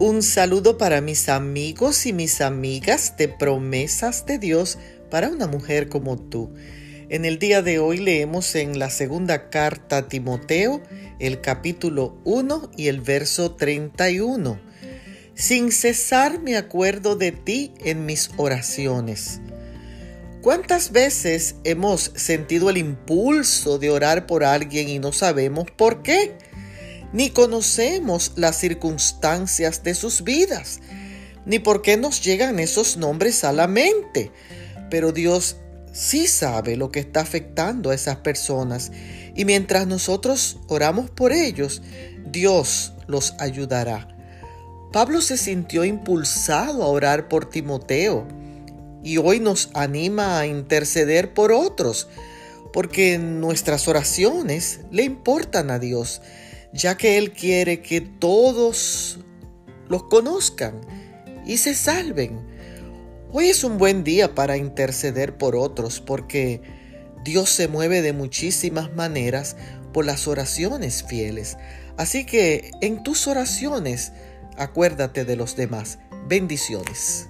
Un 0.00 0.24
saludo 0.24 0.76
para 0.76 1.00
mis 1.00 1.28
amigos 1.28 2.04
y 2.06 2.12
mis 2.12 2.40
amigas 2.40 3.16
de 3.16 3.28
promesas 3.28 4.26
de 4.26 4.38
Dios 4.38 4.76
para 5.08 5.28
una 5.28 5.46
mujer 5.46 5.88
como 5.88 6.18
tú. 6.18 6.52
En 7.08 7.24
el 7.24 7.38
día 7.38 7.62
de 7.62 7.78
hoy 7.78 7.98
leemos 7.98 8.56
en 8.56 8.80
la 8.80 8.90
segunda 8.90 9.50
carta 9.50 9.98
a 9.98 10.08
Timoteo 10.08 10.82
el 11.20 11.40
capítulo 11.40 12.18
1 12.24 12.72
y 12.76 12.88
el 12.88 13.02
verso 13.02 13.54
31. 13.54 14.58
Sin 15.34 15.70
cesar 15.70 16.40
me 16.40 16.56
acuerdo 16.56 17.14
de 17.14 17.30
ti 17.30 17.72
en 17.78 18.04
mis 18.04 18.30
oraciones. 18.36 19.40
¿Cuántas 20.42 20.90
veces 20.90 21.54
hemos 21.62 22.10
sentido 22.16 22.68
el 22.68 22.78
impulso 22.78 23.78
de 23.78 23.90
orar 23.90 24.26
por 24.26 24.42
alguien 24.42 24.88
y 24.88 24.98
no 24.98 25.12
sabemos 25.12 25.70
por 25.70 26.02
qué? 26.02 26.36
Ni 27.14 27.30
conocemos 27.30 28.32
las 28.34 28.58
circunstancias 28.58 29.84
de 29.84 29.94
sus 29.94 30.24
vidas, 30.24 30.80
ni 31.46 31.60
por 31.60 31.80
qué 31.80 31.96
nos 31.96 32.24
llegan 32.24 32.58
esos 32.58 32.96
nombres 32.96 33.44
a 33.44 33.52
la 33.52 33.68
mente. 33.68 34.32
Pero 34.90 35.12
Dios 35.12 35.56
sí 35.92 36.26
sabe 36.26 36.76
lo 36.76 36.90
que 36.90 36.98
está 36.98 37.20
afectando 37.20 37.90
a 37.90 37.94
esas 37.94 38.16
personas 38.16 38.90
y 39.36 39.44
mientras 39.44 39.86
nosotros 39.86 40.58
oramos 40.66 41.08
por 41.08 41.32
ellos, 41.32 41.82
Dios 42.26 42.92
los 43.06 43.34
ayudará. 43.38 44.08
Pablo 44.92 45.20
se 45.20 45.36
sintió 45.36 45.84
impulsado 45.84 46.82
a 46.82 46.88
orar 46.88 47.28
por 47.28 47.48
Timoteo 47.48 48.26
y 49.04 49.18
hoy 49.18 49.38
nos 49.38 49.70
anima 49.74 50.40
a 50.40 50.46
interceder 50.48 51.32
por 51.32 51.52
otros, 51.52 52.08
porque 52.72 53.18
nuestras 53.18 53.86
oraciones 53.86 54.80
le 54.90 55.04
importan 55.04 55.70
a 55.70 55.78
Dios, 55.78 56.22
ya 56.74 56.96
que 56.96 57.16
Él 57.18 57.32
quiere 57.32 57.80
que 57.80 58.00
todos 58.00 59.20
los 59.88 60.02
conozcan 60.04 60.80
y 61.46 61.56
se 61.58 61.74
salven. 61.74 62.46
Hoy 63.32 63.46
es 63.46 63.64
un 63.64 63.78
buen 63.78 64.04
día 64.04 64.34
para 64.34 64.56
interceder 64.56 65.38
por 65.38 65.56
otros, 65.56 66.00
porque 66.00 66.60
Dios 67.24 67.48
se 67.50 67.68
mueve 67.68 68.02
de 68.02 68.12
muchísimas 68.12 68.94
maneras 68.94 69.56
por 69.92 70.04
las 70.04 70.26
oraciones 70.26 71.04
fieles. 71.04 71.56
Así 71.96 72.26
que 72.26 72.72
en 72.80 73.02
tus 73.02 73.28
oraciones, 73.28 74.12
acuérdate 74.56 75.24
de 75.24 75.36
los 75.36 75.56
demás. 75.56 75.98
Bendiciones. 76.28 77.28